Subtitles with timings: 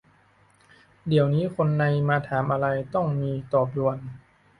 [1.07, 3.97] เดี๋ยวนี้คนใน มาถามอะไร ต้องมี ตอบด่วน